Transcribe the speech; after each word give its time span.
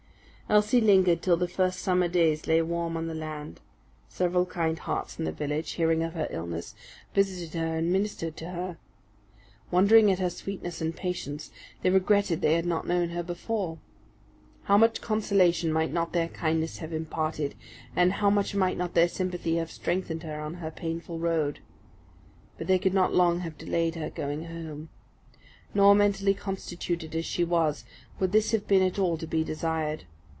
Elsie 0.51 0.81
lingered 0.81 1.21
till 1.21 1.37
the 1.37 1.47
first 1.47 1.79
summer 1.79 2.09
days 2.09 2.45
lay 2.45 2.61
warm 2.61 2.97
on 2.97 3.07
the 3.07 3.13
land. 3.15 3.61
Several 4.09 4.45
kind 4.45 4.77
hearts 4.79 5.17
in 5.17 5.23
the 5.23 5.31
village, 5.31 5.71
hearing 5.71 6.03
of 6.03 6.11
her 6.13 6.27
illness, 6.29 6.75
visited 7.13 7.57
her 7.57 7.77
and 7.77 7.89
ministered 7.89 8.35
to 8.35 8.49
her. 8.49 8.77
Wondering 9.71 10.11
at 10.11 10.19
her 10.19 10.29
sweetness 10.29 10.81
and 10.81 10.93
patience, 10.93 11.51
they 11.81 11.89
regretted 11.89 12.41
they 12.41 12.55
had 12.55 12.65
not 12.65 12.85
known 12.85 13.11
her 13.11 13.23
before. 13.23 13.77
How 14.63 14.77
much 14.77 14.99
consolation 14.99 15.71
might 15.71 15.93
not 15.93 16.11
their 16.11 16.27
kindness 16.27 16.79
have 16.79 16.91
imparted, 16.91 17.55
and 17.95 18.11
how 18.11 18.29
much 18.29 18.53
might 18.53 18.75
not 18.77 18.93
their 18.93 19.07
sympathy 19.07 19.55
have 19.55 19.71
strengthened 19.71 20.23
her 20.23 20.41
on 20.41 20.55
her 20.55 20.69
painful 20.69 21.17
road! 21.17 21.59
But 22.57 22.67
they 22.67 22.77
could 22.77 22.93
not 22.93 23.13
long 23.15 23.39
have 23.39 23.57
delayed 23.57 23.95
her 23.95 24.09
going 24.09 24.47
home. 24.47 24.89
Nor, 25.73 25.95
mentally 25.95 26.33
constituted 26.33 27.15
as 27.15 27.25
she 27.25 27.45
was, 27.45 27.85
would 28.19 28.33
this 28.33 28.51
have 28.51 28.67
been 28.67 28.81
at 28.83 28.99
all 28.99 29.17
to 29.17 29.25
be 29.25 29.45
desired. 29.45 30.03